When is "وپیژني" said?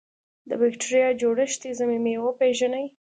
2.19-2.85